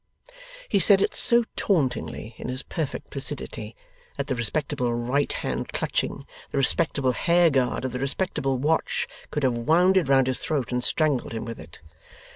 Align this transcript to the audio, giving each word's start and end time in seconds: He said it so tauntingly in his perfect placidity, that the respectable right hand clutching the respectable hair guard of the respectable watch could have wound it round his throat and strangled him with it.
He 0.67 0.79
said 0.79 0.99
it 0.99 1.13
so 1.13 1.43
tauntingly 1.55 2.33
in 2.39 2.49
his 2.49 2.63
perfect 2.63 3.11
placidity, 3.11 3.75
that 4.17 4.25
the 4.25 4.33
respectable 4.33 4.91
right 4.91 5.31
hand 5.31 5.69
clutching 5.73 6.25
the 6.49 6.57
respectable 6.57 7.11
hair 7.11 7.51
guard 7.51 7.85
of 7.85 7.91
the 7.91 7.99
respectable 7.99 8.57
watch 8.57 9.07
could 9.29 9.43
have 9.43 9.53
wound 9.55 9.97
it 9.97 10.07
round 10.07 10.25
his 10.25 10.39
throat 10.39 10.71
and 10.71 10.83
strangled 10.83 11.35
him 11.35 11.45
with 11.45 11.59
it. 11.59 11.81